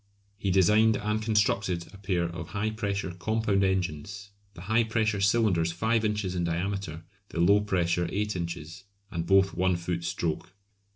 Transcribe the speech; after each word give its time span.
He 0.39 0.49
designed 0.49 0.95
and 0.97 1.21
constructed 1.21 1.85
a 1.93 1.97
pair 1.99 2.23
of 2.23 2.47
high 2.47 2.71
pressure 2.71 3.11
compound 3.11 3.63
engines, 3.63 4.31
the 4.55 4.61
high 4.61 4.83
pressure 4.83 5.21
cylinders 5.21 5.71
5 5.71 6.03
inches 6.03 6.33
in 6.33 6.43
diameter, 6.43 7.03
the 7.29 7.39
low 7.39 7.59
pressure 7.61 8.09
8 8.11 8.35
inches, 8.35 8.85
and 9.11 9.27
both 9.27 9.53
1 9.53 9.75
foot 9.75 10.03
stroke. 10.03 10.55